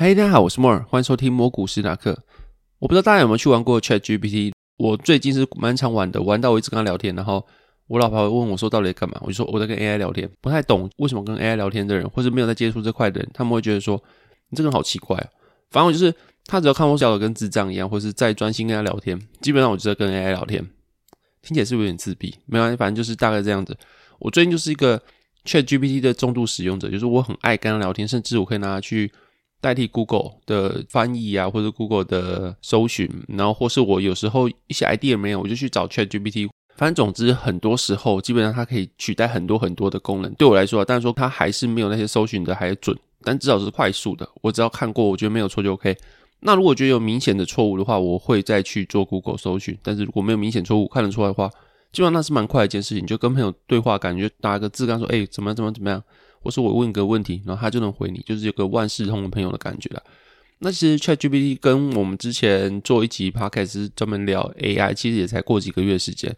[0.00, 2.18] 嗨，大家好，我是莫尔，欢迎收听魔股史塔克。
[2.78, 7.46] 我不知道大家有没有去玩过 Chat GPT，我最近是蛮常玩的，玩到我一直跟他聊天，然后
[7.86, 14.02] 我老婆问我说到底在干嘛，我就说我在跟 AI 聊天，不太懂为什么跟 AI 聊天的人，或者没有在接触这块的人，他们会觉得说
[14.48, 15.28] 你这个人好奇怪啊。
[15.70, 16.14] 反正我就是
[16.46, 20.66] 他只要看我笑的跟智障一样，或是再专心跟他聊天，基本上我就在跟 AI 聊天，
[21.42, 22.34] 听起来是不是有点自闭？
[22.46, 23.76] 没关系，反正就是大概这样子。
[24.18, 24.98] 我最近就是一个
[25.44, 29.12] Chat GPT 的重度使用者，就是我很爱跟他聊天，甚至我可以拿它去。
[29.60, 36.48] 代替 Google 的翻译啊，或者 Google 的搜寻，然后或是我有时候一些 idea 没有，我就去找 Chat GPT。
[36.76, 40.32] 反正总之，很多时候基本上它可以取代很多很多的功能。
[40.34, 44.26] 对我来说，但是说它还是没有那些搜寻的还准，但至少是快速的。
[44.40, 45.94] 我只要看过，我觉得没有错就 OK。
[46.40, 49.76] 那如果觉得有明显的错误的话，我会再去做 Google 搜寻。
[49.82, 51.50] 但是如果没有明显错误看得出来的话，
[51.92, 53.06] 基本上那是蛮快的一件事情。
[53.06, 56.02] 就跟朋友对话，感觉打个字，刚说哎，怎么怎么怎么样。
[56.42, 60.02] 或是我问一个问题，然后他就能回你，就是有个万事通的朋友的感觉了。
[60.62, 66.36] 那其实 ChatGPT 跟我们之前做一集 Podcast 是专门聊 AI，其实也才过几个月时间。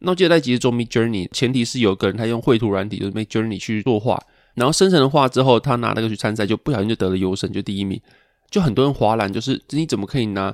[0.00, 4.20] 那我记得在集做 Mid Journey，前提是有个人他用绘图软体，就是 Mid Journey 去作画，
[4.54, 8.00] 然后生成的画之后，他拿那个去参赛，就不小心就得了优胜，就第一名。
[8.50, 10.52] 就很多人哗然，就是你怎么可以拿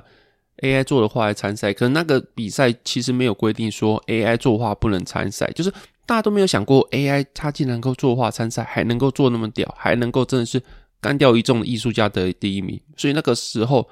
[0.61, 1.73] AI 做的画来参赛？
[1.73, 5.73] 可是那个比赛其实没有规定说 AI 作画不能参赛，就是。
[6.09, 10.59] 大家都没有想过，AI 它竟然能够作画参赛，还能够做那么屌，还能够真的是
[10.99, 12.81] 干掉一众艺术家得第一名。
[12.97, 13.87] 所以那个时候，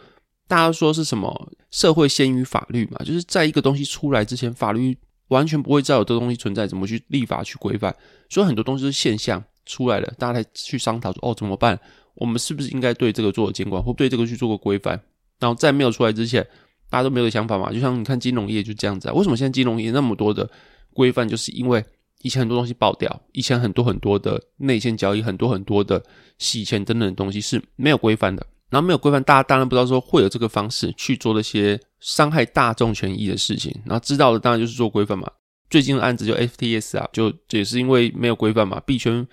[0.48, 2.98] 大家说是什么社会先于法律嘛？
[3.06, 7.96] 就是在一个东西出来之前，法律完全不会知道有这东西存在，怎么去立法去规范。
[8.30, 11.80] 所以很多东西是现象出来了，大家才去商讨说，哦，怎么办？
[12.16, 15.00] 我们是不是应该对这个做监管，或对这个去做个规范？
[15.38, 16.44] 然后在没有出来之前，
[16.90, 17.72] 大家都没有想法嘛？
[17.72, 20.50] 就像你看金融业就这样子啊，为什么现在金融业那么多的
[20.96, 21.86] 规范，就是因为。
[22.22, 26.04] 以前很多东西爆掉，以前很多很多的内线交易，很多很多的
[26.38, 28.46] 洗钱等等的东西是没有规范的。
[28.70, 33.74] 然后没有规范，大家当然不知道说会有这个方式去做那些伤害大众权益的事情。
[33.86, 35.30] 然后知道的当然就是做规范嘛。
[35.70, 39.26] 最近的案子就 FTS 啊，就也是因为没有规范嘛，币圈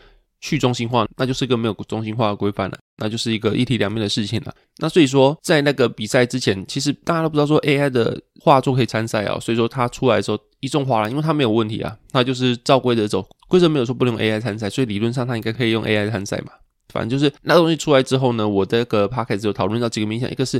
[0.44, 4.54] 去中心化，那就是一个没有中心化的规范了，那就是一个一体两面的事情了。
[4.76, 9.40] 那所以说，在那个比赛之前，其实大家都不知道说 AI 的画作可以参赛啊。
[9.40, 10.38] 所以说它出来的时候。
[10.60, 16.52] 一众哗然，因为它没有问题啊，那就是照规则走，规则没有说不能用 AI 参赛，所以理论上它应该可以用 AI 参赛嘛。
[16.88, 20.58] 反正就是那东西出来之后呢，我这个 p o c k e t 有讨论到几个面向，一个是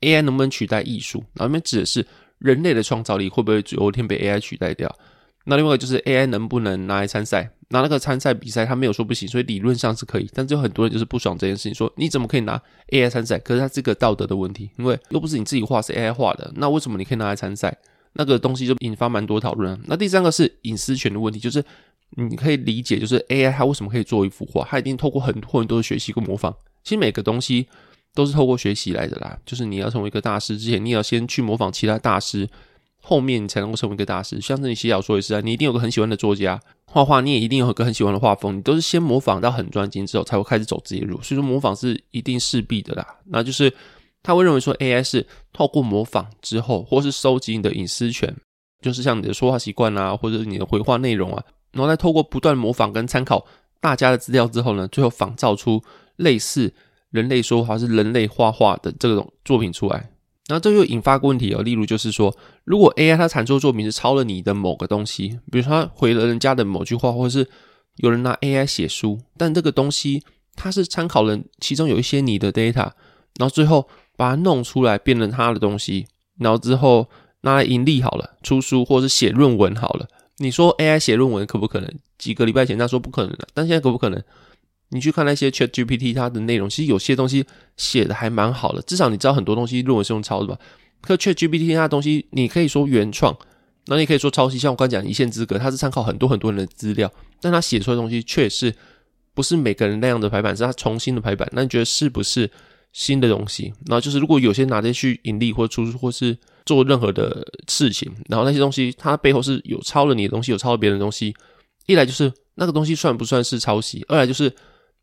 [0.00, 2.04] AI 能不能取代艺术，然后面指的是
[2.38, 4.92] 人类的创造力会不会有一天被 AI 取代掉。
[5.44, 13.38] 那另外就是 AI 能不能拿来参赛，拿那个参赛比赛，他没有说不行，所以理论上是可以，但是有很多人就是不爽这件事情，说你怎么可以拿 AI 参赛？
[13.38, 17.76] 可是它是个道德的问题，因为又不是你自己画，是 AI 画的，那为什么你可以拿来参赛？
[18.14, 19.78] 那个东西就引发蛮多讨论。
[19.86, 21.62] 那第三个是隐私权的问题，就是
[22.10, 26.54] 你可以理解，就是 AI 它为什么可以做一幅画，它一定透过很多很多的学习跟模仿。
[26.84, 27.66] 其实每个东西
[28.14, 29.36] 都是透过学习来的啦。
[29.44, 32.48] 就是你要成为一个大师之前，你要先去模仿其他大师，
[33.04, 34.40] 后面你才能够成为一个大师。
[34.40, 41.20] 像是你写小说也是啊，你一定有个很喜欢的作家画画，你也一定有个很喜欢的画风，你都是先模仿到很专精之后，才会开始走自己的路。
[41.22, 43.06] 所以说模仿是一定势必的啦。
[43.26, 43.72] 那就是。
[44.26, 48.34] 他会认为说，AI 是透过模仿之后，或是收集你的隐私权，
[48.80, 53.44] 就是像你的说话习惯啊，或者你的回话内容啊，然后再透过不断模仿跟参考
[53.82, 55.82] 大家的资料之后呢，最后仿造出
[56.16, 56.72] 类似
[57.10, 60.08] 人类说话是人类画画的这种作品出来。
[60.46, 67.48] 然后这又引发个问题哦，例如就是说，如果 AI 它产出的作品是抄了你的某个东西，比如说他回了人家的某句话，或者是
[67.96, 70.22] 有人拿 AI 写书，但这个东西
[70.54, 72.90] 它是参考了其中有一些你的 data，
[73.38, 73.88] 然后最后。
[74.16, 76.06] 把它弄出来变成他的东西，
[76.38, 77.08] 然后之后
[77.40, 80.06] 拿来盈利好了，出书或者是写论文好了。
[80.36, 81.92] 你说 AI 写论文可不可能？
[82.16, 84.22] 几个礼拜前他说不可能的，但现在可不可能？
[84.90, 87.44] 你去看那些 ChatGPT 它的内容，其实有些东西
[87.76, 90.58] 写的还蛮好的，至少你知道很多东西论文是用抄的吧？
[91.00, 93.36] 可 ChatGPT 它的东西，你可以说原创，
[93.86, 98.74] 那你可以说抄袭，像我刚讲一线之隔，它是参考很多很多人的资料，但它写出来的东西却是
[99.34, 101.48] 不是每个人那样的排版，是它重新的排版。
[101.52, 102.50] 那你觉得是不是？
[102.96, 111.34] 新的东西，然后就是如果有些拿着去盈利或出或是做任何的事情，然后那些东西它背后是有抄了你的东西，有抄了别人的东西，
[111.86, 114.48] 一来就是那个东西算不算是抄袭，二来就是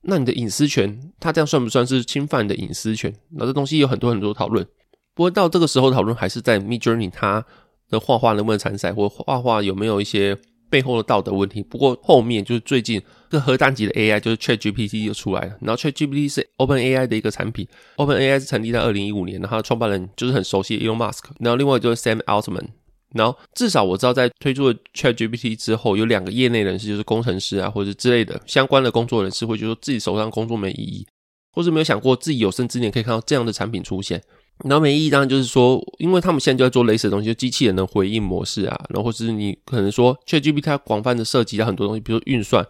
[0.04, 3.14] 那你的隐私权，它这样算不算是侵犯你的隐私权？
[3.32, 4.66] 那这东西有很多很多讨论。
[5.14, 7.46] 不过到这个时候讨论还是在 Mid Journey 它
[7.90, 10.38] 的画画能不能参赛，或画画有没有一些
[10.70, 11.62] 背后的道德问题。
[11.62, 17.68] 不过后面就是最近这核弹级的 AI 就是 Chat GPT 就出来了，然后 Chat GPT 是 Open AI 的一个产品
[17.98, 22.68] ，Open AI 是成立在二零一五年，然后创办人就是很熟悉 Elon Musk，然后另外就是 Sam Altman。
[23.14, 31.08] 然后至少我知道，在推出了 Chat GPT 之后，有两个业内人士，就是工程师啊，或者之类的相关的工作人士，会觉得自己手上工作没意义，
[31.52, 34.22] 或是没有想过自己有生之年可以看到这样的产品出现。
[34.64, 42.66] 然后没意义，当然就是说，因为他们现在就在做类似的东西，就机器人的回应模式啊，然后或是你可能说 Chat GPT 它广泛的涉及到很多东西，比如运算。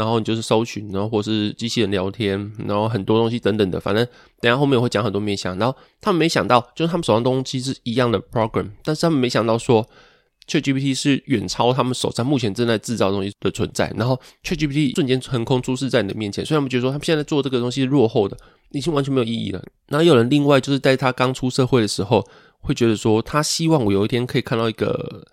[0.00, 4.02] 然后你就是搜寻，然后或是机器人聊天，然后很多东西等等的，反正
[4.40, 5.58] 等下后面我会讲很多面向。
[5.58, 9.86] 然后他们没想到，就是他们手上东西是一样的 program，但是他们没想到说
[10.48, 13.92] ，ChatGPT 是远超他们手上目前正在制造东西的存在。
[13.94, 18.34] 然后 ChatGPT 瞬间横空出世在你的面前，所以他们觉得说，他们现在做这个东西是落后的，
[18.70, 19.62] 已经完全没有意义了。
[19.88, 22.26] 然后有人另外就是在他刚出社会的时候，
[22.60, 25.26] 会觉得说，他希望我有一天可以看到一个。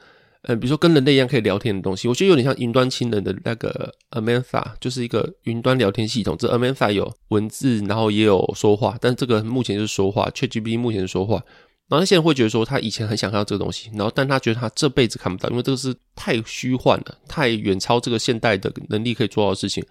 [0.44, 6.36] 呃，比如说跟人类一样可以聊天的东西，我觉得有点像云端亲人的那个 Amantha，就是一个云端聊天系统。
[6.38, 11.44] 这 Amantha 有文字，然后也有说话，但这个目前就是说话，ChatGPT 目前是说话。
[11.90, 19.84] 然后现在会觉得说，他以前很想看到这个东西，然后但他觉得他这辈子看不到，因为这个是太虚幻了，太远超这个现代的能力可以做到的事情。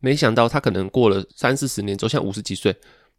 [0.00, 2.74] 没想到他可能过了三四十年之后，像五十几岁。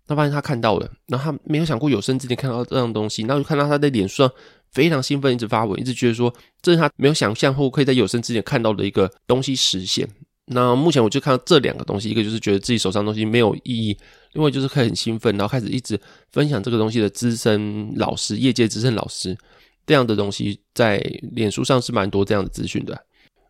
[0.06, 4.30] 他发现他看到了，然后他没有想过有生之年看到这样东西，然后就看到他的脸上
[4.74, 10.08] 非常兴奋，一直发文，一直觉得说这是他没有想象或可以在有生之年看到的一个东西实现。
[10.48, 13.98] 那目前我就看到这两个东西，一个就是觉得自己手上东西没有意义，
[14.34, 15.98] 另外就是可以很兴奋，然后开始一直
[16.32, 19.38] 分享这个东西的资深老师、业界资深老师
[19.86, 20.98] 这样的东西，在
[21.32, 23.06] 脸书上是蛮多这样的资讯的。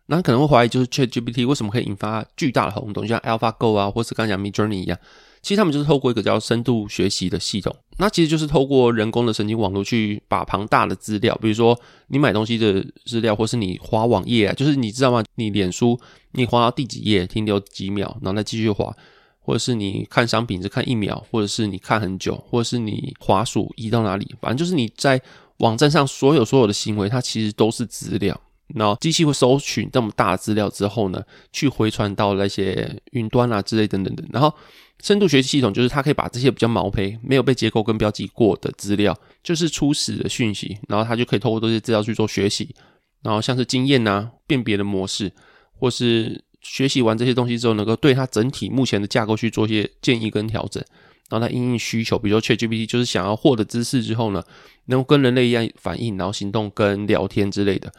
[0.06, 4.98] 那可能会怀疑，就是 ChatGPT 为什么可以引发巨大的轰动，像 AlphaGo 啊，或是刚讲 Midjourney 一样。
[5.44, 15.22] 其实他们就是透过一个叫深度学习的系统，那其实就是透过人工的神经网络去把庞大的资料，比如说你买东西的资料，或是你滑网页啊，就是你知道吗？
[15.34, 16.00] 你脸书
[16.32, 18.90] 你滑到第几页，停留几秒，然后再继续滑，
[19.38, 25.20] 或者是你看商品只看一秒，或者是你看很久，或者是你滑鼠移到哪里，反正就是你在
[25.58, 28.40] 网站上所有所有的行为，它其实都是资料。
[28.68, 31.22] 然后机器会搜取这么大资料之后呢，
[31.52, 34.54] 去回传到那些云端啊之类等等等，然后。
[35.02, 42.74] 深度学习系统就是它可以把这些比较毛坯、没有被结构跟标记过的资料，就是初始的讯息，然后它就可以透过这些资料去做学习，
[43.20, 45.30] 然后像是经验呐、辨别的模式，
[45.72, 50.82] 或是学习完这些东西之后，能够对它整体目前的架构去做一些建议跟调整，
[51.28, 54.42] 然后它应应需求，比如说 ChatGPT 就是想要获得知识之后呢，
[54.86, 57.92] 能够跟人类一样反应，然后行动跟聊天之类的。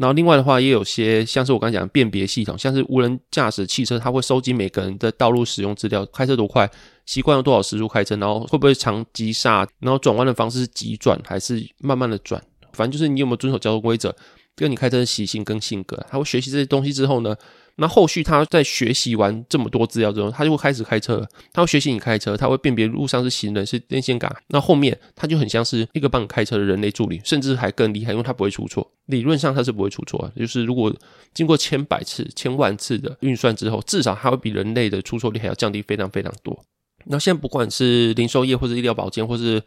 [0.00, 6.66] 然后另外的话，也有些像是我刚才讲的辨别系统，像是无人驾驶汽车，它会收集每个人的道路使用资料，开车多快，
[7.04, 12.42] 习惯了多少时速开车，然后会不会长急刹，然后转弯的方式是急转还是慢慢的转，
[12.72, 14.16] 反正就是你有没有遵守交通规则，
[14.56, 17.36] 跟你开车的习性跟性格，它会学习这些东西之后呢。
[17.80, 21.26] 那后续他在学习完这么多资料之后，他就会开始开车。
[21.50, 24.30] 他会学习你开车，他会辨别路上是行人是电线杆。
[24.48, 28.86] 那后面他就很像是一个帮你开车的人类助理，甚至还更厉害，因为他不会出错。
[29.06, 30.94] 理论上他是不会出错，就是如果
[31.32, 36.62] 经过千百次、千万次的运算之后，至少他会比人类的出错率还要降低非常非常多。
[37.06, 39.62] 那现在不管是零售业或者医疗保健或是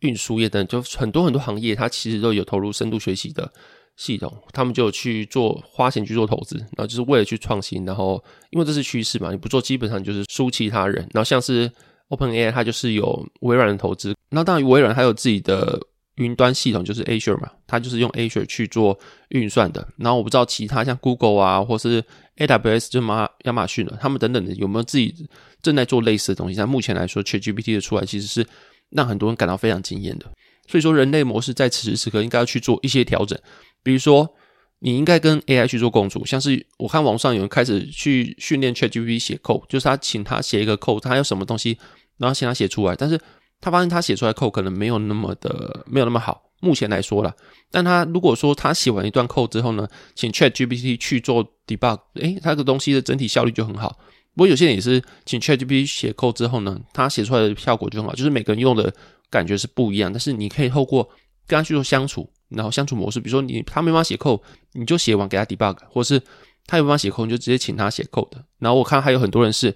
[0.00, 3.52] 运输业等，就很多很多行业，它其实都有投入深度学习的。
[3.96, 11.06] 系统，他们就去做花钱去做投资，然后就是为了去创新，然后因为这是趋势嘛，你不做基本上就是输其他人。
[11.12, 11.70] 然后像是
[12.08, 15.78] Open AI，它就是有微软的投资，那当然微软还有自己的
[16.16, 19.86] 云端系统，就是 Azure 嘛，它就是用 Azure 去做运算的。
[19.98, 22.02] 然后我不知道其他像 Google 啊，或是
[22.36, 25.14] AWS 就马亚马逊了，他们等等的有没有自己
[25.62, 26.56] 正在做类似的东西？
[26.56, 28.46] 但目前来说，ChatGPT 的出来其实是
[28.90, 30.26] 让很多人感到非常惊艳的。
[30.68, 33.38] 所以说，人类模式在此时此刻应该要去做一些调整。
[33.82, 34.34] 比如说，
[34.80, 41.78] 你应该跟 AI 去做共处，像是我看网上有人开始去训练 ChatGPT 写 code，就是他请他写一个 code，他有什么东西，
[42.18, 43.20] 然后请他写出来，但是
[43.60, 47.32] 他发现他写出来 code 可能没有那么的没有那么好，目前来说了。
[47.70, 53.98] 但他如果说他写完一段 code 之后呢，请 ChatGPT 去做 debug，诶，他的东西的整体效率就很好。
[54.34, 58.92] 不过有些人也是请 ChatGPT 写 code 之后呢，他写出来的效果就很好，就是每个人用的
[59.30, 61.08] 感觉是不一样，但是你可以透过
[61.46, 62.30] 跟他去做相处。
[62.54, 66.20] 然后相处模式，比如说你他没办法写 code，你就写完给他 debug，或是
[66.66, 68.28] 他有办法写 code，你就直接请他写 code。
[68.58, 69.74] 然后我看还有很多人是，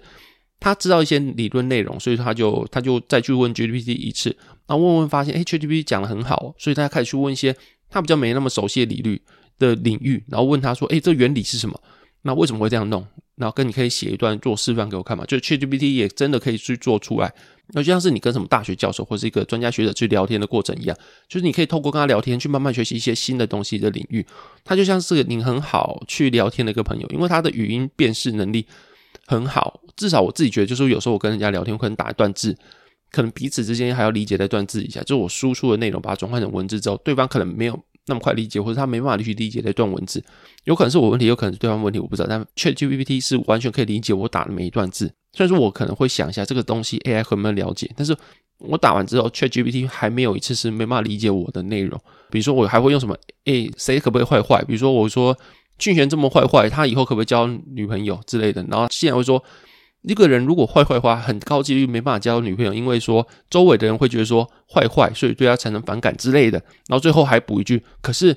[0.59, 4.29] 他知道一些理论内容，所以他就他就再去问 GPT 一次，
[4.67, 7.55] 然后问问发现，哎，GPT 讲的很好，所以大家开始去问一些
[7.89, 9.19] 他比较没那么熟悉的理律
[9.57, 11.81] 的领域，然后问他说，哎，这原理是什么？
[12.21, 13.03] 那为什么会这样弄？
[13.37, 17.33] 然后跟你可以写一段做示范给我看嘛，就 ChatGPT 也真的可以去做出来。
[17.73, 24.25] 那就像是你跟什么大学教授或是一个专家学者去聊天的过程一样，就是你可以透过跟他聊天去慢慢学习一些新的东西的领域。
[24.63, 28.65] 他就像是你很好去聊天的一个朋友，因为他的语音辨识能力
[29.25, 29.81] 很好。
[29.95, 32.57] 至少我自己觉得，就是有时候我跟人家聊天，我可能打一段字，
[33.11, 37.77] 可能彼此之间还要理解那段字一下，就是我输出的内容把它转换成文字之后，对方可能没有。
[38.07, 40.23] 那么快理解，或者他没办法去理解那段文字，
[40.63, 42.27] 有可能是我问题，有可能是对方问题，我不知道。
[42.27, 45.13] 但 ChatGPT 是完全可以理解我打的每一段字。
[45.33, 48.17] 虽然说我可能会想一下这个东西 AI 有没有了解，但是
[48.57, 51.99] 我打完之后，ChatGPT 还没有一次是没办法理解我的内容。
[52.31, 53.15] 比如说，我还会用什么？
[53.45, 54.63] 诶，谁可不可以坏坏？
[54.63, 55.37] 比如说，我说
[55.77, 58.63] 俊贤这么坏坏，他以后可不可以交女朋友之类的？
[58.69, 59.43] 然后现在会说。
[60.07, 66.57] 一个人如果坏坏话，很高几率没办法交女朋友，因为说周围的人会觉得说坏坏，所以对他产生反感之类的。
[66.87, 68.35] 然后最后还补一句：可是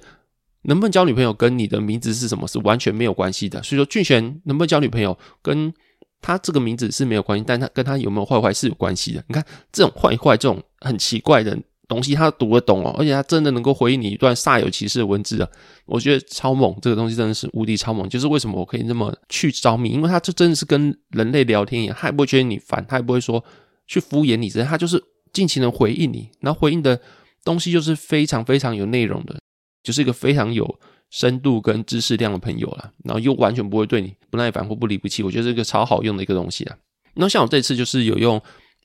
[0.62, 3.62] 能不能交女朋友跟你的名字是什么是完全没有关系的。
[3.62, 5.72] 所以说俊贤能不能交女朋友跟
[6.20, 9.24] 他这个名字是没有关系，但他跟他有没有坏坏是有关系的。
[9.28, 11.56] 你看这种坏坏这种很奇怪的。
[11.90, 15.48] 东西他读得懂哦，而且他真的能够回应你一段煞有其事的文字啊，
[15.86, 18.08] 我觉得超猛，这个东西真的是无敌超猛。
[18.08, 23.44] 就是为什么我可以那么去着迷，因为他这真的是跟人类聊天一样，他也不会觉得你烦，他也不会说
[23.88, 27.00] 去敷衍你，他就是尽情的回应你，然后回应的
[27.44, 29.40] 东西就是非常非常有内容的，
[29.82, 30.78] 就是一个非常有
[31.10, 36.76] 深度跟知识量的朋友了，然后又完全不会对你不耐烦或不离不弃，我觉得是个超好用的一个东西啊。
[37.14, 38.40] 那像我这次就是有用。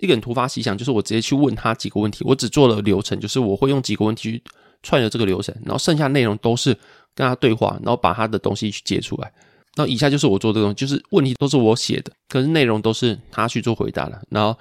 [0.06, 4.44] 一个人突发奇想，就是我直接去问他几个问题，我只做了流程，就是我会用几个问题去
[4.84, 6.74] 串着这个流程，然后剩下内容都是
[7.14, 9.32] 跟他对话，然后把他的东西去接出来。
[9.76, 14.22] 那以下就是我做这个，就是问题都是我写的，可是内容都是他去做回答的。
[14.30, 14.58] 然后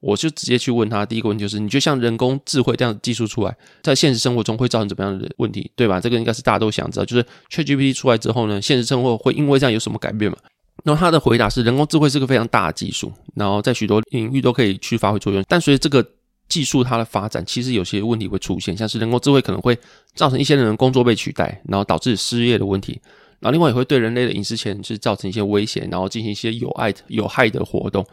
[0.00, 6.00] 我就直接去问他第一个问题，就是你就像人工智慧这样技术出来，在现实生活中会造成怎么样的问题，对吧？
[6.00, 10.36] 这个应该是大家都想知道，就是 ChatGPT 出来之后呢，现实生活会因为这样有什么改变吗？
[10.84, 15.44] 然后他的回答是：人工智慧是个非常大的技术，然后在许多领域都可以去发挥作用。
[15.48, 16.04] 但随着这个
[16.48, 19.78] 技术它的发展，其实有些问题会出现，像是人工智慧可能会
[20.14, 23.00] 造成一些人工作被取代，然后导致失业的问题。
[23.38, 28.04] 然后另外也会对人类的隐私权是造成一些威胁，然后进行一些有害有害的活动。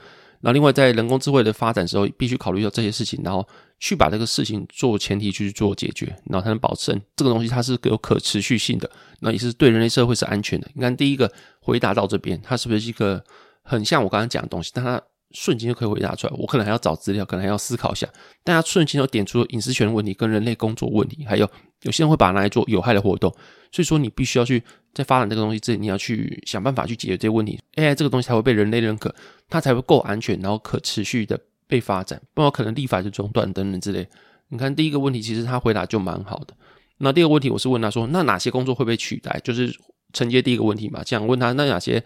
[0.42, 3.46] 然后另外在人工智慧的发展时候，必须考虑到这些事情，然后
[3.80, 8.90] 去把这个事情做前提去做解决，然后才能保证这个东西它是有可持续性的，
[9.22, 10.70] 那也是对人类社会是安全的。
[10.74, 11.32] 你看第一个。
[11.62, 13.24] 回答到这边，它是不是一个
[13.62, 14.72] 很像我刚刚讲的东西？
[14.74, 15.00] 但它
[15.32, 16.34] 瞬间就可以回答出来。
[16.36, 18.08] 我可能还要找资料，可能还要思考一下。
[18.44, 21.48] 但它瞬间就点出了隐私权的问题、跟人类工作问题，还有
[21.84, 23.30] 有些人会把它拿来做有害的活动。
[23.72, 24.64] 所以说，你必须要去
[24.96, 27.60] 在发展这个东西之前，你要去想办法去解决这些问题。
[27.76, 29.14] AI 这个东西才会被人类认可，
[29.48, 34.06] 它才会够安全，然后可持续的被发展，不然可能立法就中断等等之类。
[34.50, 36.54] 你看第一个问题，其实他回答就蛮好的。
[36.98, 39.40] 那第二个问题，我是问他说：那哪些工作会被取代？
[39.42, 39.74] 就是。
[40.12, 42.04] 承接第一个问题嘛，这样问他那哪些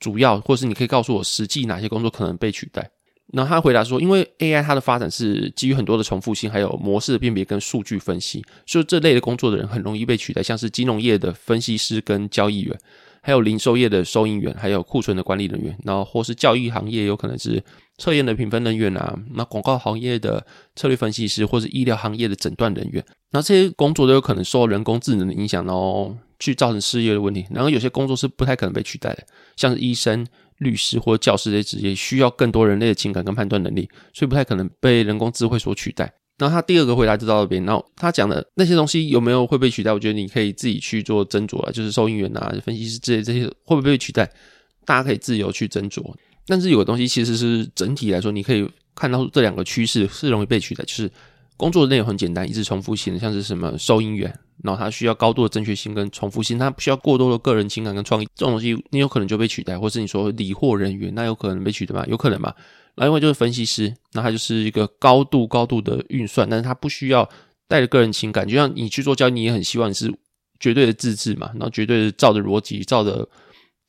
[0.00, 2.90] 主要，或是你可以告诉我实际哪些工作可能被取代？
[3.34, 12.74] 然后他回答说，因为 AI 它的发展是基于很多的重复性，还有模式的辨别跟数据分析，所以这类的工作的人很容易被取代，像是金融业的分析师跟交易员，
[13.24, 17.60] 还有零售业的收银员，还有库存的管理人员，然后或是教育行业有可能是
[17.96, 26.14] 测验的评分人员啊，那广告行业的策略分析师，或是医疗行业的诊断人员，那这些工作都有可能受人工智能的影响然后。
[26.40, 29.24] 去造成失业的问题，然后有些工作是不太可能被取代的，
[29.56, 30.26] 像是医生、
[30.58, 36.12] 律师或教师这些职业，需要更多人类的情感跟判断能力，所以不太可能被人工智慧所取代。
[36.38, 39.92] 然后他第二个回答就到这边，然后他讲的那些东西有没有会被取代？
[39.92, 44.28] 我觉得你可以自己去做斟酌了，就是收银员啊、分析师之类这些会不会被取代，
[44.84, 46.02] 大家可以自由去斟酌。
[46.46, 51.10] 但是有个东西其实是整体来说，你可以看到这两个趋势是容易被取代，就是
[51.56, 54.36] 工作的内容很简单，一直重复性的，像是什么收银员。
[54.62, 62.04] 然后它需要高度的正确性跟重复性，它不需要过多的个人情感跟创意，这种东西你有可能就被取代，或是你说理货人员，那有可能被取代吗？
[62.06, 62.52] 有可能嘛？
[62.96, 67.28] 另外就是分析师，那他就是一个高度高度的运算，但是他不需要
[67.66, 70.12] 带着个人情感，就像你去做交易，你也很希望你是
[70.60, 73.28] 绝对的自制嘛，然后绝对的照着逻辑、照着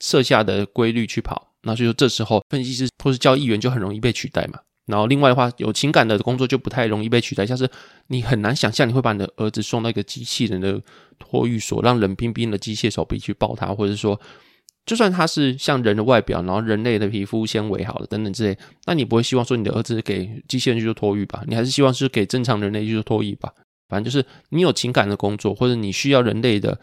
[0.01, 4.59] 设下的规律去跑，那所以说这时候分析师或是交易员就很容易被取代嘛。
[4.87, 7.67] 然后另外的话，有情感的工作就不太容易被取代，像是
[8.07, 10.79] 你很难想象你会把你的儿子送到一个机器人的
[11.17, 14.19] 托育所，让冷冰冰的机械手臂去抱他，或者说，
[14.85, 21.43] 就算他是像人的外表，然后人类的皮肤纤维好了等等之类，那你不会希望说你的儿子给机器人去做托育吧？
[21.47, 23.51] 你还是希望是给正常人类去做托育吧？
[23.89, 26.79] 反正就是你有情感的工作，或者你需要人类的。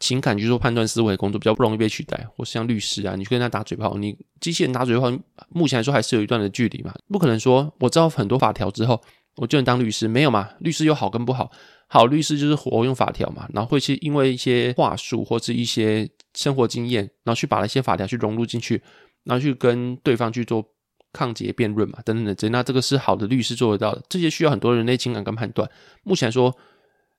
[0.00, 5.08] 情感去做判断思维工作比较不容易被取代，或是像律师啊，你去跟他打嘴炮，你机器人打嘴炮，
[5.50, 9.00] 目前来说还是有一段的距离嘛，不可能说我知道很多法条之后，
[9.36, 10.06] 我就能当律师？
[10.06, 11.50] 没有嘛，律师有好跟不好。
[11.88, 18.82] 好律师就是活用法条嘛，然后会去因为一些话术或是一些生活经验，然后去把那些法条去融入进去，
[19.24, 20.64] 然后去跟对方去做
[21.12, 22.50] 抗结辩论嘛，等等等。
[22.50, 25.70] 那这个是好的律师做得到的，这些需要很多人类情感跟判断。
[26.02, 26.56] 目前来说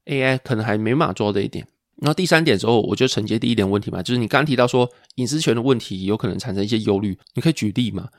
[0.06, 1.68] ，AI 可能还没办法做到这一点。
[1.98, 8.10] 然后第三点之后，我就承接第一点问题嘛，就是你刚提到说隐私权的问题有可能产生一些忧虑，你可以举例嘛？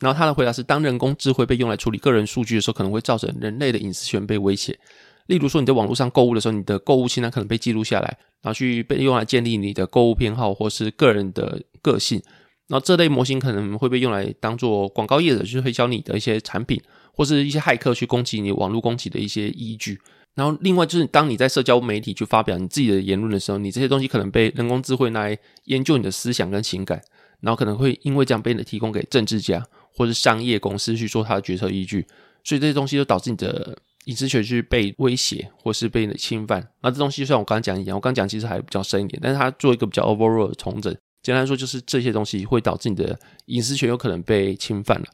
[0.00, 4.78] 然后他的回答是：当人工智慧被用来处理个人数据的时候，可能会造成人类的隐私权被威胁。
[5.26, 12.22] 例如说，你在网络上购物的时候，你的购物清单可能被记录下来，然后去被用来建立你的购物偏好或是个人的个性。
[12.68, 16.80] 然后这类模型可能会被用来当做广告业者去推销你的一些产品，
[17.12, 19.98] 或是一些骇客去攻击你网络攻击的一些依据。
[20.34, 27.02] 然后另外就是，当你在社交媒体去发表你自己的言论的时候，你这些东西可能被人工智慧拿来研究你的思想跟情感，
[27.40, 29.66] 然后可能会因为这样被你提供给政治家。
[29.98, 32.06] 或是商业公司去做它的决策依据，
[32.44, 36.66] 所以这些东西都导致你的隐私权去被威胁，或是被侵犯。
[36.80, 40.96] 那这东西就像我刚刚讲一样，我刚讲其实还比较深一点，但是它做一个比较 overall 的重整。
[41.20, 45.06] 简单来说，就是这些东西会导致你的隐私权有可能被侵犯了。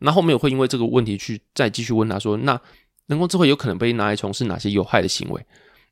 [0.00, 2.60] 那后面我会因为这个问题去再继续问他说：那
[3.06, 5.40] 人工智慧有可能被拿来从事哪些有害的行为？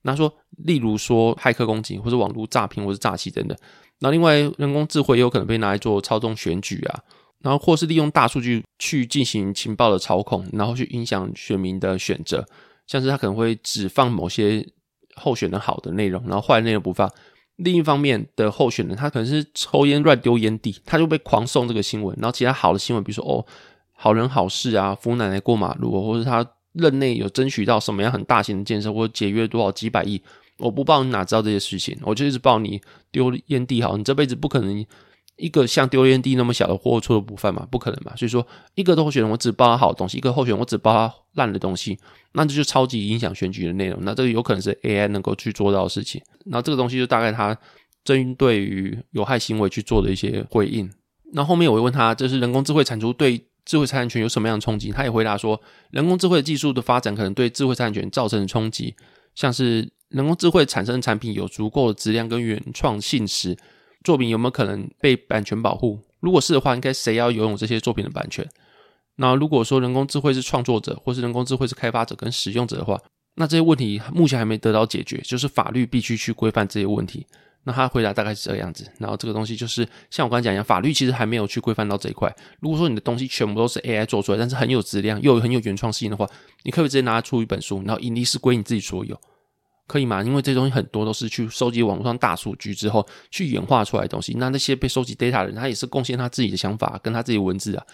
[0.03, 0.33] 那说，
[0.65, 3.57] 例如说骇客攻击，或者网络诈骗，或者诈欺等等。
[4.01, 7.01] 那另外，人工智慧也有可能被拿来做操纵选举啊。
[7.43, 12.45] 然后，或是利用大数据去进行情报的操控，然后去影响选民的选择，
[12.87, 14.67] 像是他可能会只放某些
[15.15, 17.11] 候选人好的内容，然后坏的内容不放。
[17.57, 22.15] 另一方面的候选人，他可能是抽烟乱丢烟蒂，他就被狂送这个新闻。
[22.21, 23.45] 然后其他好的新闻，比如说哦，
[23.93, 30.21] 好人好事啊，扶奶奶过马路，或者他任内有争取到什么样很大型的建设，或者节约多少几百亿，
[30.59, 31.99] 我不报你哪知道这些事情？
[32.03, 32.81] 我就一直报你
[33.11, 34.85] 丢烟蒂好，你这辈子不可能。
[35.41, 38.15] 一个像丢烟蒂那么小的货出的不犯嘛，不可能嘛。
[38.15, 41.99] 所以说，一个候选人我只包他好东西，一个候选人我只包他烂的东西，
[42.33, 43.99] 那这就超级影响选举的内容。
[44.03, 46.21] 那这个有可能是 AI 能够去做到的事情。
[46.45, 47.57] 那这个东西就大概他
[48.05, 50.91] 针对于有害行为去做的一些回应。
[51.33, 54.91] 那后面我会问他，这是人工智慧产出对智慧财产权有什么样的冲击？
[54.91, 58.95] 他也回答说，人工智慧技术的发展可能对智慧财产权造成的冲击，
[59.35, 63.57] 像是人工智慧产生的产品有足够的质量跟原创性时。
[64.03, 66.01] 作品有没有可能被版权保护？
[66.21, 68.47] 如果是的话，应该谁要拥有这些作品的版权？
[69.17, 72.99] 那如果说人工智慧是创作者，或是人工智慧是开发者跟使用者的话，
[73.35, 77.27] 那这些问题目前还没得到解决，就是法律必须去规范这些问题。
[77.65, 78.91] 那他回答大概是这个样子。
[78.99, 82.35] 然后这个东西就是像我刚才讲一样，法律其实还没有去规范到这一块。
[82.61, 86.27] 如果说你的东西全部都是 AI 做出来，但是很有质量又很有原创性的话，
[86.63, 89.21] 你可以直接拿出一本书，然后盈利是归你自己所有。
[89.91, 90.23] 可以吗？
[90.23, 94.35] 因为这东西很多都是去收集网络上大数据之后去演化出来的东西。
[94.39, 97.85] 那那些被收集 data 的人，他也是贡献他自己的想法跟他自己文字啊。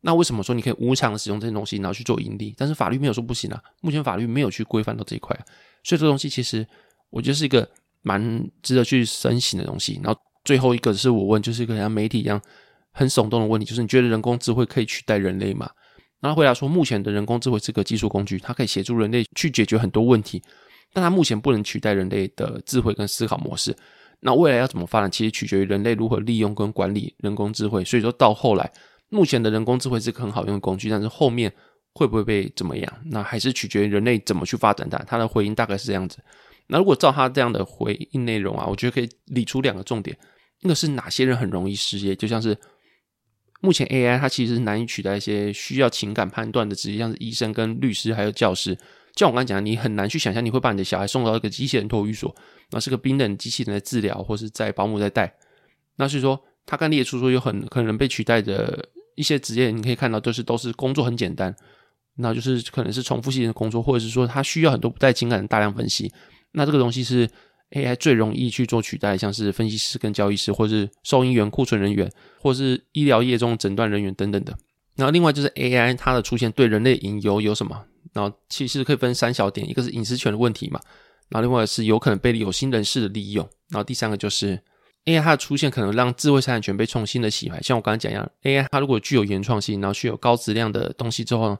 [0.00, 2.54] 那为什么说你可以无偿的使用这些东西，然后去做盈利？
[2.56, 3.62] 但是法律没有说不行啊。
[3.82, 5.38] 目前法律没有去规范到这一块，
[5.84, 6.66] 所以这东西其实
[7.10, 7.68] 我觉得是一个
[8.00, 10.00] 蛮值得去深省的东西。
[10.02, 12.40] 然后最后一个是我问，就是一个像媒体一样
[12.92, 15.70] 很耸动的问题，就是你觉得人工智慧可以取代人类吗？
[16.20, 20.42] 然后回答说，目前的人工智慧是个技术工具，它可以协助人类去解决很多问题。
[20.92, 23.76] 但它目前不能取代人类的智慧跟思考模式。
[24.20, 27.82] 那未来要怎么发展，其实取决于人类如何利用跟管理人工智慧。
[27.84, 28.70] 所以说到后来，
[29.08, 31.52] 目前的人工智慧是个很好用的工具，但是后面
[31.92, 34.96] 会不会被怎么样，那还是取决于人类怎么去发展它。
[34.98, 36.18] 他的回应大概是这样子。
[36.68, 40.16] 那如果照他这样的回应内容啊，我觉得可以理出两个重点：
[40.60, 42.56] 一个是哪些人很容易失业，就像是
[43.60, 48.78] 目前 AI 它其实是难以取代一些需要情感判断的职业，像是医生跟律师还有教师。
[49.14, 52.34] 像我刚才讲，你很难去想象你会把你的小孩送到一个机器人托育所，
[52.70, 55.34] 那是个冰冷机器人在治疗，或是在保姆在带。
[55.96, 61.54] 那所以说，他刚列出说有很可能被取代的一些职业，你可以看到都是都是工作很简单，
[62.16, 66.10] 那就是可能是重复性的工作，或者是说他需要很多不带情感的大量分析。
[66.52, 67.28] 那这个东西是
[67.72, 74.56] AI 最容易去做取代，像是分析师跟交易师，或是收银员、库存人员，或是医疗业中诊断人员等等的。
[74.96, 77.84] 然后另外就是 AI 它的出现对人类隐忧有什么？
[78.12, 80.80] 然后其实可以分三小点，一个是隐私权的问题嘛，
[81.28, 84.60] 然后另外是有可能被有心人士的利用，然后第三个就是
[85.04, 87.60] AI 它的出现可能让智慧财产权被重新的洗牌。
[87.62, 91.58] 像我刚才讲一样，AI 它如果具有原创性，然后具有高质量的东西之后呢，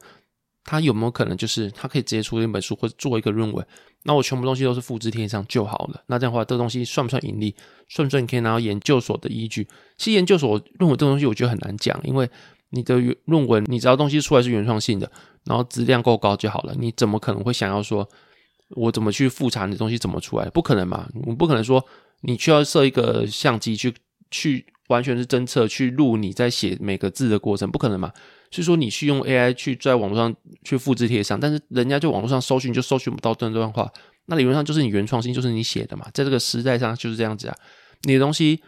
[0.64, 3.66] 它有没有可能就是它可以直接出一本书或者做一个论文？
[4.04, 6.02] 那我全部东西都是复制贴上就好了。
[6.08, 7.54] 那这样的话，这个东西算不算盈利？
[7.88, 9.66] 算不算你可以拿到研究所的依据？
[9.96, 12.28] 其实研究所论文这东西我觉得很难讲，因为
[12.72, 15.10] 你的论文你只要东西出来是原创性的。
[15.44, 18.08] 然后质量够高就好了，你怎么可能会想要说，
[18.76, 20.48] 我怎么去复查你的东西怎么出来？
[20.50, 21.84] 不可能嘛，我不可能说
[22.20, 23.92] 你需要设一个相机去
[24.30, 28.12] 去完全是侦测去录你在写每个字的过程，不可能嘛？
[28.52, 30.32] 所以说你去用 AI 去在网络上
[30.62, 33.90] 去复制贴上，但是人家就网络上搜寻就搜寻不到这段话，
[34.26, 37.56] 那理论上就是你原创性就是你写的嘛，在这个时代上就是这样子啊，
[38.02, 38.62] 你的东西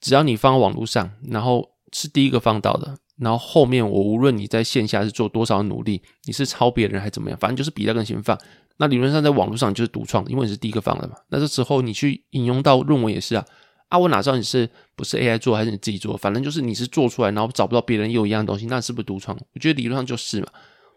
[0.00, 8.36] 只要你放网络上，然后是第一个放到的，然后后面我无论你在线下是做多少努力，你是抄别人还怎么样，反正就是比那个先放。
[8.78, 11.14] 那理论上在网络上就是独创，因为你是第一个放的嘛。
[11.28, 13.44] 那这时候你去引用到论文也是啊，
[13.88, 16.16] 啊我哪知道你是不是 AI 做还是你自己做？
[16.16, 19.36] 反正就是你是做出来，然后找不到别人有一样的东西，那是不是独创？
[19.36, 20.48] 我觉得理论上就是嘛。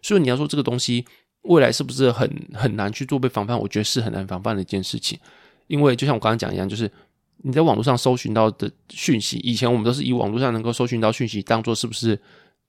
[0.01, 1.05] 所以你要说这个东西
[1.41, 3.59] 未来是不是很很难去做被防范？
[3.59, 5.19] 我觉得是很难防范的一件事情，
[5.67, 6.89] 因为就像我刚刚讲一样，就是
[7.43, 12.19] 你在网络上搜寻到的讯息，以前我们都是以网络上能够搜寻到讯息当做是不是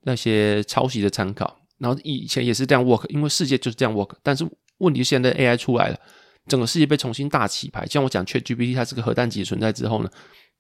[0.03, 4.47] 那些抄袭的参考，然后以前也是这样 work，因为世界就是这样 work，但是。
[4.79, 5.99] 问题现在 AI 出来了，
[6.49, 7.87] 整个世界被重新大洗牌。
[7.87, 10.11] 像我讲 ChatGPT，它是个核弹级存在之后呢，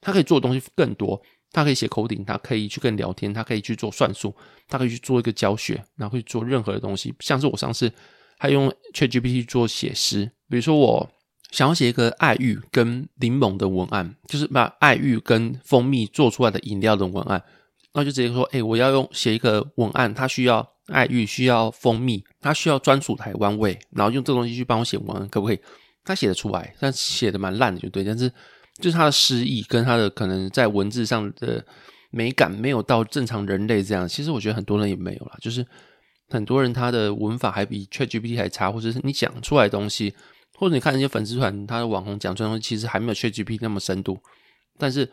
[0.01, 4.33] 它可以做的东西更多，它可以写 coding，它可以去跟你聊天，它可以去做算术，
[4.69, 7.13] 它可以去做一个教学，然后可以做任何的东西。
[7.19, 7.93] 像是我上次
[8.39, 11.11] 还用 ChatGPT 做写诗，比如说我
[11.55, 17.43] 想要写一个爱玉跟柠檬的文案，就是把爱玉跟蜂蜜做出来的饮料的文案，
[17.95, 20.69] 那就直接说，哎，我要用写一个文案，它需要。
[20.89, 25.59] 爱玉需要蜂蜜，它需要专属台湾味，然后用这个东西去帮我写文案，可不可以？
[26.05, 28.05] 他写的出来，但写的蛮烂的，就对。
[28.05, 28.31] 但是
[28.79, 31.65] 就是他的诗意跟他的可能在文字上的
[32.11, 34.07] 美感没有到正常人类这样。
[34.07, 35.67] 其实我觉得很多人也没有啦，就是
[36.29, 40.13] 很多人他的文法还比 ChatGPT 还差，或者是你讲出来的东西，
[40.57, 44.19] 或者你看一些粉丝团，他的网红讲出来东西，其实还没有 ChatGPT 那么深度。
[44.79, 45.11] 但是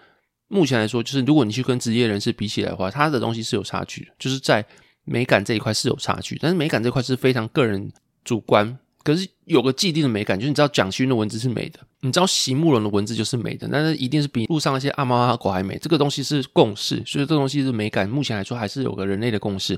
[0.48, 4.66] 目前来说，就是如果你去跟职业人士比起来的话，他的东西是有差距，就是在。
[5.04, 7.92] 美感这一块是有差距，但是美感这块是非常个人
[8.24, 8.78] 主观。
[9.02, 15.76] 可是有个既定的美感，就是你知道蒋勋的文字是美的，你知道席慕容的文字就是美的，但是一定是比路上那些阿猫阿狗还美。
[15.80, 18.08] 这个东西是共识，所以这东西是美感。
[18.08, 19.76] 目前来说还是有个人类的共识，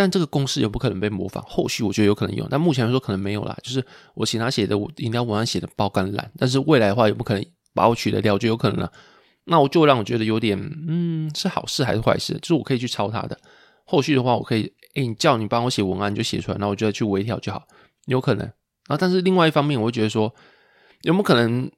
[0.00, 1.44] 但这个公式也不可能被模仿。
[1.46, 3.54] 后续我觉得有可能有，但目前来说可能没有啦。
[3.62, 3.84] 就是
[4.14, 8.90] 我请他写的我饮料文案写的爆肝烂，但是未来的话也不可能把我取得掉，就有可能了。
[9.44, 10.58] 那我就让我觉得有点，
[10.88, 12.32] 嗯，是好事还是坏事？
[12.40, 13.38] 就是我可以去抄他的。
[13.84, 17.62] 后续的话，我可以，诶，你叫你帮我写文案，就写出来，然后我就去微调就好，
[18.06, 18.46] 有可能。
[18.88, 20.34] 然后，但是另外一方面，我会觉得说，
[21.02, 21.70] 有没有可能，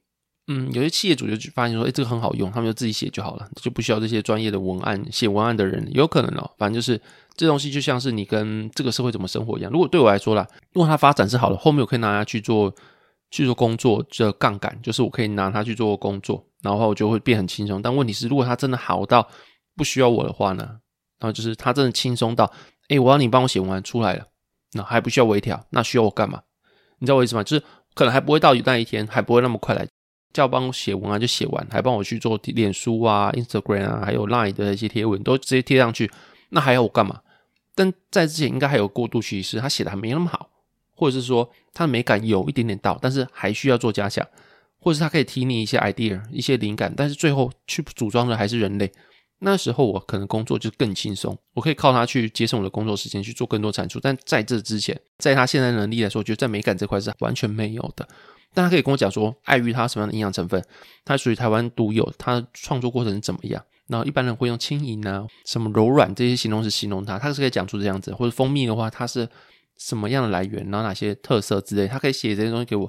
[0.47, 6.51] 嗯，有些企业主就发现说，诶，这个很好用，他们就自己写就好了，就不需要这些专业的文案写文案的人，有可能哦。
[6.59, 7.01] 反正就是
[7.37, 9.71] 这东西就像是你跟这个社会怎么生活一样。
[9.73, 12.75] 如果对我来说啦，如果它发展是好的，后面我可以拿它去做
[13.31, 17.81] 去做工作这杠杆，就是我可以拿它去做工作，然后我就会变很轻松。
[17.81, 19.27] 但问题是，如果它真的好到
[19.77, 20.79] 不需要我的话呢？
[21.18, 22.51] 然后就是他真的轻松到，
[22.88, 24.27] 哎，我要你帮我写文案出来了，
[24.73, 26.42] 那还不需要微调，那需要我干嘛？
[26.99, 27.45] 你知道我意思吗？
[27.45, 27.64] 就是
[27.95, 29.87] 可能还不会到那一天，还不会那么快来
[30.33, 36.11] 叫帮我写文案就写完，还帮我去做脸书啊、Instagram 啊，还有 Line 的一些贴文都直接贴上去，
[36.53, 37.21] 那还要我干嘛？
[37.75, 40.51] 但在之前应该还有过渡趋势，他写的还没那么好，
[40.95, 44.27] 或者是说他的美感有一点点到，但是还需要做加强，
[44.79, 48.93] 或者是他可以提你一些 idea、一些灵感，但是最后去组装的还是人类。
[49.38, 53.99] 那时候我可能工作就更轻松，我可以靠他去节省我的工作时间，去做更多产出。
[53.99, 58.07] 但在这之前，在他现在能力来说，我觉得在美感这块是完全没有的。
[58.55, 60.62] 但他可以跟我讲说，碍于他什么样的营养成分，
[61.05, 63.65] 它属于台湾独有，他创作过程怎么样。
[63.93, 68.13] 然后一般人会用轻盈啊、什么柔软这些形容词形容它，它是可以讲出这样子。
[68.15, 69.29] 或者蜂蜜的话，它是
[69.79, 72.89] 什么样的来源，然后哪些特色之类，它可以写这些东西给我，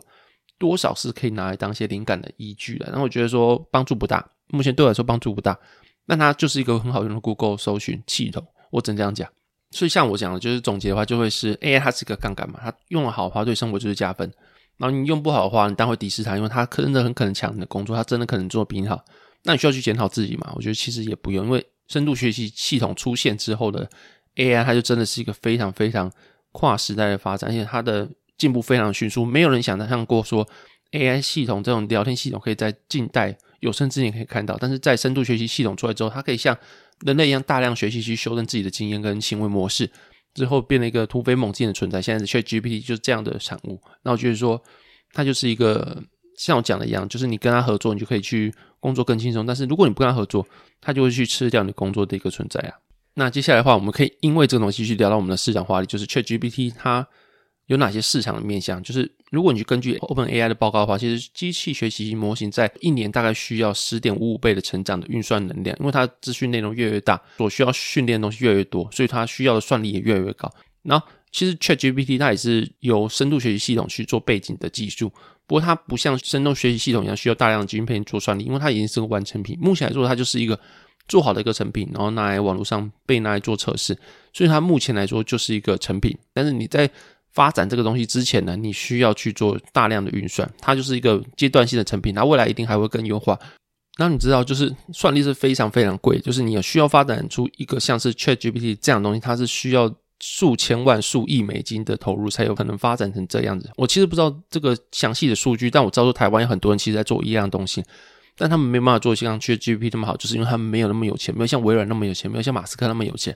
[0.58, 2.86] 多少是可以拿来当一些灵感的依据的。
[2.86, 5.60] 然后我觉得说帮助不大，目前对我来说帮助不大。
[6.06, 9.30] 那它就是一个很好用的 Google 搜寻系统，我只能这样讲。
[9.72, 14.32] 所以像我讲的，就是总结的话，就会是 AI 它是一个杠杆嘛，它用的好的话，对生活就是加分。
[14.78, 19.04] 然后你用不好的话，你当然会敌视它，因为它真的很可能抢你的工作，它真的可能做比你好。
[19.44, 20.52] 那你需要去检讨自己嘛？
[20.56, 23.90] 我觉得其实也不用，因为深度学习系统出现之后的
[24.36, 26.12] AI，它就真的是一个非常非常
[26.52, 29.26] 跨时代的发展，而且它的进步非常迅速。
[29.26, 30.48] 没有人想象过说
[30.92, 33.38] AI 系统这种聊天系统可以在近代。
[33.60, 36.54] 有生之年可以看到，但是在深度学习系统出来之后，它可以像
[37.06, 39.90] 人类一样大量学习去修正自己的经验跟行为模式，
[40.34, 42.02] 之后变了一个突飞猛进的存在。
[42.02, 43.82] 现在的 Chat GPT 就是这样的产物。
[44.04, 44.62] 那我觉得说，
[45.14, 46.04] 它就是一个
[46.38, 48.54] 像我讲的一样，就是你跟他合作，你就可以去
[48.84, 50.46] 工作更轻松；但是如果你不跟他合作，
[50.82, 52.74] 他就会去吃掉你工作的一个存在啊。
[53.16, 57.08] 那接下来的话，我们可以因为这个东西去聊到我们的市场化率，就是 Chat GPT 它。
[57.68, 58.84] 有哪些市场的面向？
[58.84, 70.54] 就是如果你去根据 Open AI 的报告的话，其实机器学习模型在一年大概需要十点五五倍的成长的运算能量，因为它资讯内容越来越大，所需要训练的东西越来越多，所以它需要的算力也越来越高。
[70.82, 75.10] 然后，其实 ChatGPT 它也是由深度学习系统去做背景的技术，
[75.46, 79.58] 不过它不像深度学习系统一样需要大量的晶片做算力，因为它已经是个完成品。
[79.62, 80.58] 目前来说，它就是一个
[81.08, 83.98] 做好的一个成品，然后拿来网络上被拿来做测试，
[84.34, 86.18] 所以它目前来说就是一个成品。
[86.34, 86.90] 但是你在
[87.34, 93.38] 发展这个东西之前呢，你需要去做大量的运算，它就是一个阶段性的成品，它未来一定还会更优化。
[93.98, 99.94] 那你知道，就是算力是非常非常贵，就是你有需要发展出一个像是 Chat GPT 这样的东西，它是需要
[100.26, 103.70] 数千万、数亿美金的投入才有可能发展成这样子。
[103.76, 107.84] 我其实不知道这个详细的数据，但我知道说台湾有很多人其实在做一样东西，
[108.38, 113.36] 但他们没办法做像 Chat GPT 那么好，就是因为他们没有那么有钱，没有像微软那么有钱，没有像马斯克那么有钱。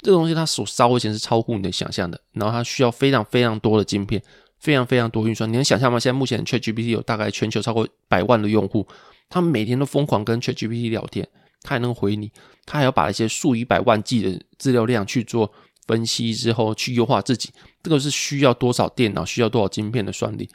[0.00, 4.22] 这个东西它所烧的钱是超乎你的想象的，然后它需要非常非常多的晶片，
[4.60, 5.50] 非常非常多运算。
[5.50, 5.98] 你能想象吗？
[5.98, 8.86] 现在目前 Chat GPT 有大概全球超过百万的用户。
[9.30, 11.28] 他们每天都疯狂跟 ChatGPT 聊天，
[11.60, 12.32] 他还能回你，
[12.64, 15.52] 他还要把一些数以百万计的资料量去做
[15.88, 17.50] 分析之后去优化自己，
[17.82, 20.48] 这个是需要多少电脑，需要多少晶片的算力？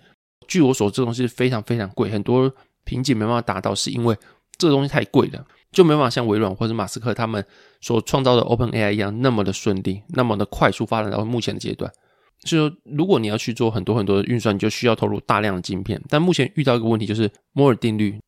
[0.47, 2.49] 据我所知，这东西非常非常贵，很多
[2.85, 4.15] 瓶颈没办法达到，是因为
[4.57, 7.43] 这个东西太贵了，就没办法像微软或者马斯克他们
[7.81, 11.91] 所创造的 OpenAI 一样那么的顺利，那么的快速发展到目前的阶段。
[12.45, 16.01] 所以说，如果你要去做很多很多的运算，你就需要投入大量的晶片。
[16.09, 18.19] 但目前遇到一个问题，就是摩尔定律。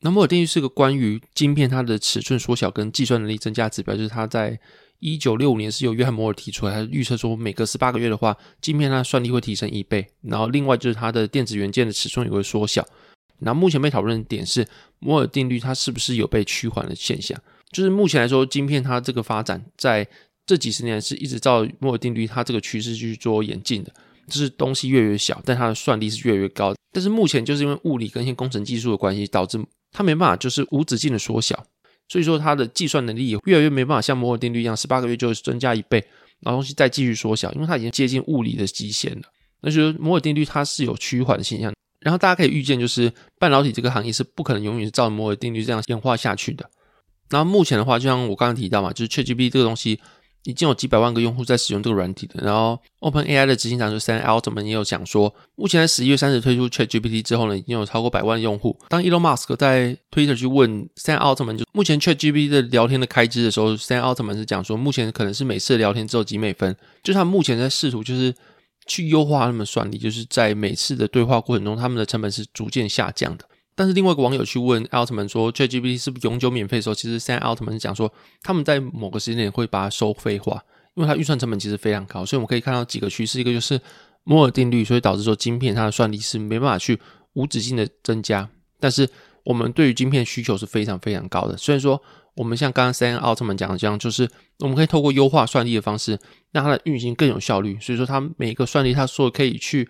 [0.00, 4.58] 那摩尔定律是个关于晶片它的尺寸缩小跟计算能力增加指标，就是它在
[5.00, 10.06] 一九六五年是由约翰摩尔提出来，他预测说每隔十八个月的话，晶片它算力会提升一倍。
[10.22, 12.86] 然后另外就是它的电子元件的尺寸也会缩小。
[13.38, 14.66] 那目前被讨论的点是
[14.98, 17.36] 摩尔定律它是不是有被趋缓的现象？
[17.72, 20.06] 就是目前来说，晶片它这个发展在
[20.44, 23.92] 这几十年是一直照摩尔定律它这个趋势去做演进的，
[24.26, 26.74] 就是东西越来越小，但它的算力是越来越高。
[26.92, 31.64] 但是目前就是因为物理跟一些工程技术的关系，导致它没办法就是无止境的缩小，
[32.10, 36.04] 所以说它的计算能力也越来越没办法像摩尔定律一样，十八个月就增加一倍，
[36.40, 39.22] 然后东西再继续缩小，因为它已经接近物理的极限了。
[39.62, 46.68] 那就是摩尔定律它是有趋缓的现象，然后大家可以预见，就是半导体这个行业是不可能永远是照摩尔定律这样演化下去的。
[47.28, 50.00] 然后目前的话，就像我刚刚提到嘛，就是 ChatGPT 这个东西。
[50.44, 52.42] 已经有几百万个用户在使用这个软体的。
[52.42, 58.78] 然后，OpenAI 的执行长就 Sam Altman 也有讲说，目前在十一月三十推出 ChatGPT 之后呢，已经有超过百万用户。
[58.88, 68.34] 当 Elon Musk 在 Twitter 去问 Sam Altman 就目前 ChatGPT 的聊天的开支的时候，Sam Altman 是讲说，目前可能是每次聊天只有几美分，就他目前在试图就是
[68.86, 73.44] 去优化他们算力，就是在每次的对话过程中，他们的成本是逐渐下降的。
[73.80, 78.12] 但是另外一个网友去问奥特曼说，ChatGPT 是不是永久免费的时候，其实现在奥特曼是讲说，
[78.42, 80.62] 他们在某个时间点会把它收费化，
[80.96, 82.22] 因为它预算成本其实非常高。
[82.26, 83.80] 所以我们可以看到几个趋势，一个就是
[84.24, 87.00] 摩尔定律，所以导致说晶片它的算力是没办法去
[87.32, 88.46] 无止境的增加。
[88.78, 89.08] 但是
[89.44, 91.56] 我们对于晶片需求是非常非常高的。
[91.56, 91.98] 虽然说
[92.34, 96.18] 我们像刚刚三奥特曼讲的这样，就是我们可以透过优化算力的方式，
[96.52, 97.78] 让它的运行更有效率。
[97.80, 99.88] 所以说它每一个算力，它说可以去。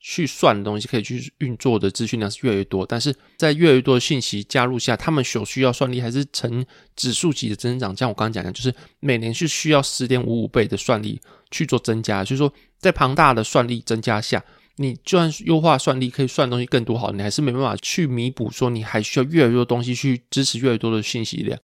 [0.00, 7.96] 去算的东西可以去运作的资讯量是越来越多，但是在越来越多的信息加入下，他们所需要算力还是呈指数级的增长。
[7.96, 12.24] 像我刚刚讲的，就是每年是需要十点五五倍的算力去做增加。
[12.24, 14.44] 所以说，在庞大的算力增加下，
[14.76, 21.58] 你就算优化算力可以算东西更多好，你还是没办法去弥补说你还需要越来越多东西去支持越来越多的信息量。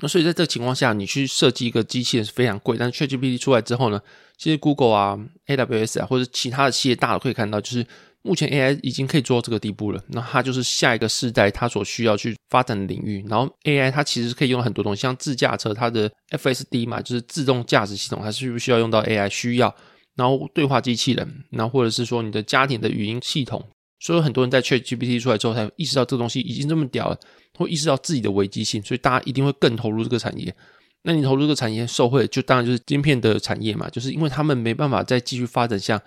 [0.00, 2.76] 那所以在这个情况下，你去设计一个机器人是非常贵。
[2.78, 4.00] 但是 ChatGPT 出来之后呢，
[4.36, 7.86] 其实 Google 啊、AWS 啊或者其他的企业大的可以看到，就是
[8.22, 10.02] 目前 AI 已经可以做到这个地步了。
[10.08, 13.24] 那它就是下一个世代它所需要去发展的领域。
[13.28, 19.28] 然后 AI 它其实可以用很多东西，像自驾车它的 FSD 嘛，就是自动驾驶系统，它是不需要用到 AI？
[19.28, 19.74] 需要。
[20.16, 23.64] 然后对话机器人，然后或者是说你的家庭的语音系统。
[24.00, 27.16] 所以很多人在 ChatGPT 出来之后，才意识到这个东西已经这么屌了。
[27.58, 30.54] 会意识到自己的危机性，所以大家一定会更投入这个产业。
[31.02, 36.00] 那你投入这个产业，受惠就当然就是晶片的产业嘛，就是因为他们没办法再继续发展像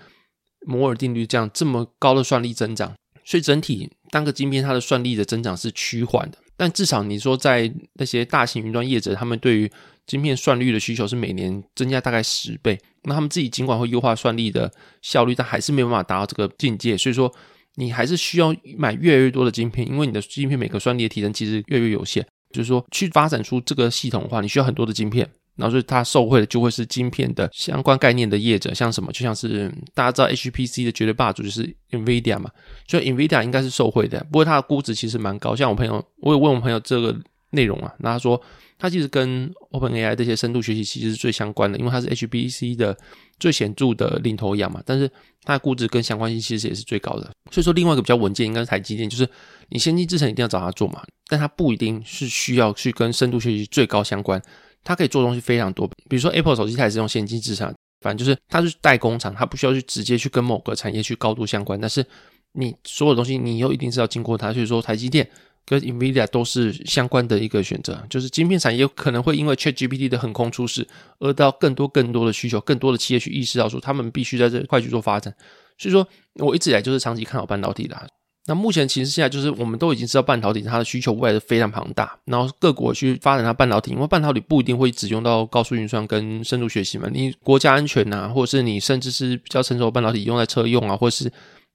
[0.66, 6.40] 摩尔定律这样这么高的算力增长，所以整体单个晶片它的算力的增长是趋缓的。
[6.58, 9.72] 但至少你说在那些大型云端业者，他们对于
[10.08, 14.72] 晶片算力的需求是每年增加大概十倍，那他们自己尽管会优化算力的
[15.04, 17.32] 效率，但还是没有办法达到这个境界，所以说。
[17.76, 22.26] 你还是需要买越来越多的晶片，因为你的晶片每个算力的提升其实越来越有限。
[22.52, 32.52] 就是说，去发展出这个系统的话，你需要很多的晶片，然后所以它受惠的就会是晶片的相关概念的业者，像什么，就像是大家知道 HPC 的绝对霸主就是 NVIDIA 嘛，
[32.88, 34.24] 所以 NVIDIA 应该是受惠的。
[34.26, 37.20] 不过它的估值其实蛮高，像我朋友，我有问我朋友这个
[37.54, 38.42] 内容啊，那他说。
[38.80, 42.98] 它其实跟 OpenAI 这些深度学习其实是最相关的，因为它是 HPC 的
[43.40, 44.84] 最显著的领头羊嘛。
[44.86, 45.10] 但是
[45.44, 47.32] 它的估值跟相关性其实也是最高的。
[47.50, 49.26] 所以说，另外一个比较稳健应该是台积电，就是
[49.70, 54.42] 你先进制程一定要找它做嘛，但它不一定是需要去跟深度学习最高相关。
[54.84, 61.80] 它可以做东西非常多，比如说 Apple 手机它也是用先进制程，反正就是它是代工厂，它不需要去直接去跟某个产业去高度相关。
[61.80, 62.06] 但是
[62.52, 65.30] 你所有东西你又一定是要经过它，所以说台积电。
[65.66, 70.88] 跟 Nvidia 都是相关的一个选择，就是晶片产业可能会因为 ChatGPT 的横空出世，
[71.20, 75.34] 而到更多更多的需求，更多的企业去意识到说，他们必须在这块去做发展。
[75.78, 77.98] 所以说，我一直以来就是长期看好半导体的。
[78.46, 91.32] 那目前形势下，就是我们都已经知道半导体它的需求未来是非常庞大，然后各国去发展它半导体，因为半导体不一定会只用到高速运算跟深度学习嘛，你国家安全呐，或者是你甚至是比较成熟的半导体用在车用啊，或者是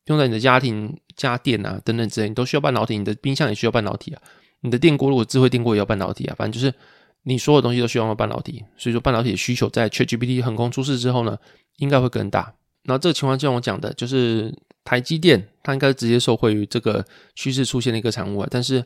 [0.08, 4.20] 用在你的家庭家电啊等等之类，你都需要半导体，你的冰箱也需要半导体啊，
[4.62, 6.74] 你的电锅如果智慧电锅也要半导体啊，反正就是
[7.24, 11.36] 你所有东西都需要用到半导体，所以说半导体的需求在 ChatGPT 横空出世之后呢，
[11.76, 12.54] 应该会更大。
[12.84, 18.48] 然后这个情况就像我讲的，就是台积电它应该直接受惠于这个趋势出现的一个产物啊。
[18.50, 18.82] 但是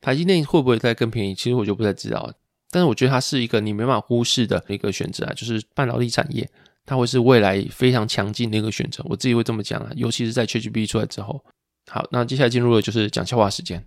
[0.00, 1.34] 台积电会不会再更便宜？
[1.34, 2.32] 其实我就不太知道。
[2.70, 6.50] 但是我觉得它是一个你没办法忽视的一个选择啊，就是半导体产业
[6.86, 9.04] 它会是未来非常强劲的一个选择。
[9.08, 11.44] 我自己会这么讲啊，尤其是在 ChatGPT 出来之后。
[11.86, 13.84] 好，那接下来进入的就是讲笑话时间。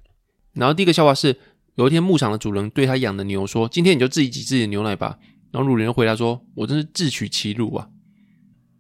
[0.54, 1.36] 然后第一个笑话是，
[1.76, 5.18] 有一天牧场的主人对他养的牛说：“今天你就自己挤自己的牛奶吧。”
[5.52, 7.90] 然后主人回答说：“我真是自取其辱啊。”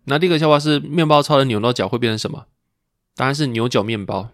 [0.05, 2.45] 那第一个笑话是面包超人扭到脚会变成什么？
[3.15, 4.29] 当然是牛角面包。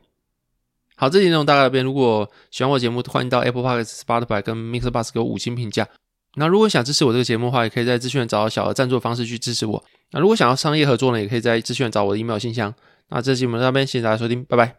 [0.95, 1.83] 好，这集内容大概这边。
[1.83, 5.87] 如果喜欢我节目，欢迎到 Apple Park、Spotify 跟 Mixer Bus 给我五星评价。
[6.35, 9.83] 那如果想支持我这个节目的话，也可以在资讯找小额赞助方式去支持我。
[10.11, 12.73] 那如果想要商业合作呢，也可以在资讯找我的 email 信箱。
[13.09, 14.71] 那这期我们到这边谢谢大家收听，拜拜。